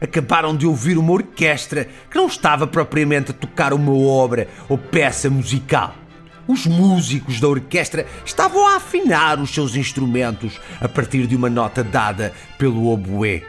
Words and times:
acabaram 0.00 0.56
de 0.56 0.66
ouvir 0.66 0.98
uma 0.98 1.12
orquestra 1.12 1.88
que 2.10 2.16
não 2.16 2.26
estava 2.26 2.66
propriamente 2.66 3.30
a 3.30 3.34
tocar 3.34 3.72
uma 3.72 3.92
obra 3.92 4.48
ou 4.68 4.76
peça 4.76 5.30
musical. 5.30 5.94
Os 6.46 6.66
músicos 6.66 7.40
da 7.40 7.48
orquestra 7.48 8.06
estavam 8.24 8.66
a 8.66 8.76
afinar 8.76 9.40
os 9.40 9.50
seus 9.50 9.76
instrumentos 9.76 10.60
a 10.80 10.88
partir 10.88 11.26
de 11.26 11.34
uma 11.34 11.48
nota 11.48 11.82
dada 11.82 12.32
pelo 12.58 12.92
oboé. 12.92 13.42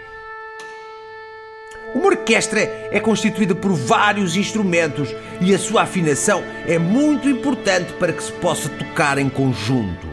Uma 1.94 2.08
orquestra 2.08 2.62
é 2.92 3.00
constituída 3.00 3.56
por 3.56 3.74
vários 3.74 4.36
instrumentos 4.36 5.14
e 5.42 5.54
a 5.54 5.60
sua 5.60 5.84
afinação 5.84 6.44
é 6.68 6.78
muito 6.78 7.30
importante 7.30 7.94
para 7.94 8.14
que 8.14 8.24
se 8.24 8.32
possa 8.34 8.70
tocar 8.70 9.18
em 9.18 9.30
conjunto. 9.30 10.08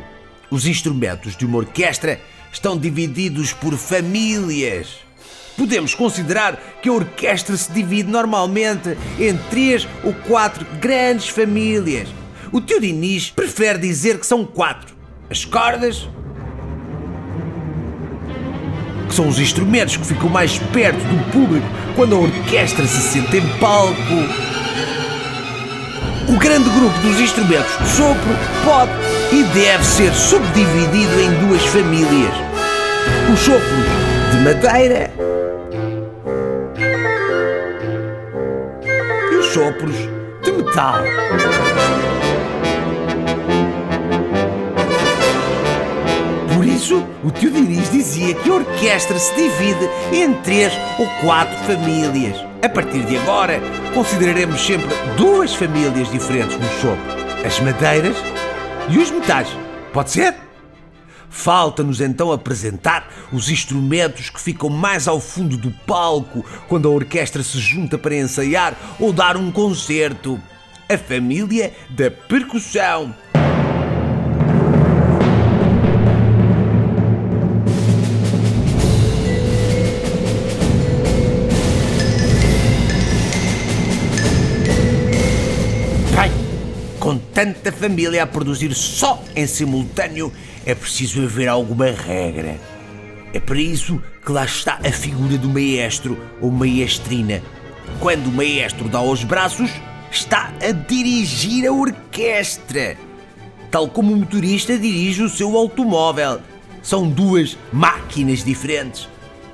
Os 0.50 0.66
instrumentos 0.66 1.36
de 1.36 1.46
uma 1.46 1.58
orquestra 1.58 2.20
estão 2.52 2.76
divididos 2.76 3.52
por 3.52 3.76
famílias. 3.76 4.98
Podemos 5.56 5.94
considerar 5.94 6.56
que 6.82 6.88
a 6.88 6.92
orquestra 6.92 7.56
se 7.56 7.72
divide 7.72 8.10
normalmente 8.10 8.96
em 9.18 9.36
três 9.50 9.88
ou 10.04 10.12
quatro 10.12 10.64
grandes 10.80 11.28
famílias. 11.28 12.08
O 12.52 12.60
tio 12.60 12.80
Diniz 12.80 13.30
prefere 13.30 13.78
dizer 13.78 14.18
que 14.18 14.26
são 14.26 14.44
quatro: 14.44 14.94
as 15.30 15.44
cordas, 15.44 16.08
que 19.08 19.14
são 19.14 19.28
os 19.28 19.38
instrumentos 19.38 19.96
que 19.96 20.06
ficam 20.06 20.28
mais 20.28 20.58
perto 20.58 20.98
do 20.98 21.32
público 21.32 21.66
quando 21.94 22.14
a 22.14 22.18
orquestra 22.18 22.86
se 22.86 23.00
senta 23.12 23.36
em 23.36 23.58
palco. 23.58 24.51
O 26.28 26.38
grande 26.38 26.70
grupo 26.70 26.98
dos 27.00 27.20
instrumentos 27.20 27.78
de 27.78 27.88
sopro 27.88 28.36
pode 28.64 28.92
e 29.32 29.42
deve 29.54 29.84
ser 29.84 30.12
subdividido 30.12 31.20
em 31.20 31.46
duas 31.46 31.64
famílias: 31.66 32.34
os 33.32 33.40
sopros 33.40 33.84
de 34.30 34.38
madeira 34.38 35.10
e 39.32 39.34
os 39.36 39.46
sopros 39.46 39.96
de 40.42 40.52
metal. 40.52 41.02
Por 46.54 46.64
isso, 46.64 47.04
o 47.24 47.30
tio 47.32 47.50
Diniz 47.50 47.90
dizia 47.90 48.34
que 48.34 48.48
a 48.48 48.54
orquestra 48.54 49.18
se 49.18 49.34
divide 49.34 49.90
em 50.12 50.32
três 50.34 50.72
ou 50.98 51.06
quatro 51.20 51.56
famílias. 51.64 52.51
A 52.62 52.68
partir 52.68 53.04
de 53.04 53.16
agora, 53.16 53.60
consideraremos 53.92 54.60
sempre 54.60 54.86
duas 55.16 55.52
famílias 55.52 56.08
diferentes 56.12 56.56
no 56.56 56.68
sopro: 56.80 57.02
as 57.44 57.58
madeiras 57.58 58.16
e 58.88 58.98
os 58.98 59.10
metais. 59.10 59.48
Pode 59.92 60.12
ser? 60.12 60.32
Falta-nos 61.28 62.00
então 62.00 62.30
apresentar 62.30 63.08
os 63.32 63.50
instrumentos 63.50 64.30
que 64.30 64.40
ficam 64.40 64.70
mais 64.70 65.08
ao 65.08 65.18
fundo 65.18 65.56
do 65.56 65.72
palco 65.84 66.44
quando 66.68 66.86
a 66.86 66.92
orquestra 66.92 67.42
se 67.42 67.58
junta 67.58 67.98
para 67.98 68.14
ensaiar 68.14 68.76
ou 69.00 69.12
dar 69.12 69.36
um 69.36 69.50
concerto. 69.50 70.40
A 70.88 70.96
família 70.96 71.74
da 71.90 72.12
percussão. 72.12 73.12
Com 87.12 87.18
tanta 87.18 87.70
família 87.70 88.22
a 88.22 88.26
produzir 88.26 88.74
só 88.74 89.22
em 89.36 89.46
simultâneo, 89.46 90.32
é 90.64 90.74
preciso 90.74 91.22
haver 91.22 91.46
alguma 91.46 91.90
regra. 91.90 92.58
É 93.34 93.40
para 93.40 93.60
isso 93.60 94.02
que 94.24 94.32
lá 94.32 94.46
está 94.46 94.78
a 94.82 94.90
figura 94.90 95.36
do 95.36 95.50
maestro 95.50 96.18
ou 96.40 96.50
maestrina. 96.50 97.42
Quando 98.00 98.28
o 98.28 98.32
maestro 98.32 98.88
dá 98.88 99.02
os 99.02 99.24
braços, 99.24 99.70
está 100.10 100.54
a 100.62 100.72
dirigir 100.72 101.66
a 101.66 101.72
orquestra. 101.72 102.96
Tal 103.70 103.88
como 103.88 104.14
o 104.14 104.16
motorista 104.16 104.78
dirige 104.78 105.22
o 105.22 105.28
seu 105.28 105.54
automóvel. 105.54 106.40
São 106.82 107.08
duas 107.08 107.58
máquinas 107.70 108.42
diferentes. 108.42 109.06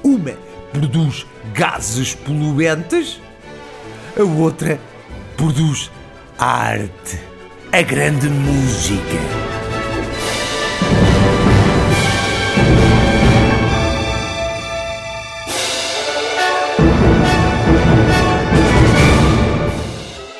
Uma 0.04 0.36
produz 0.72 1.26
gases 1.54 2.14
poluentes, 2.14 3.20
a 4.16 4.22
outra 4.22 4.78
produz 5.36 5.90
arte, 6.38 7.18
a 7.70 7.82
grande 7.82 8.28
música. 8.28 9.02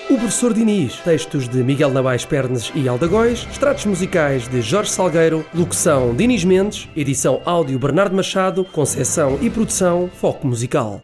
O 0.08 0.16
Professor 0.16 0.54
Diniz, 0.54 0.96
textos 1.00 1.48
de 1.48 1.62
Miguel 1.62 1.90
Nabais 1.90 2.24
Pernes 2.24 2.72
e 2.74 2.88
Aldagóis, 2.88 3.46
extratos 3.50 3.84
musicais 3.84 4.48
de 4.48 4.62
Jorge 4.62 4.90
Salgueiro, 4.90 5.44
locução 5.54 6.14
Diniz 6.14 6.44
Mendes, 6.44 6.88
edição 6.96 7.42
áudio 7.44 7.78
Bernardo 7.78 8.16
Machado, 8.16 8.64
concessão 8.64 9.38
e 9.42 9.50
produção 9.50 10.08
Foco 10.18 10.46
Musical. 10.46 11.02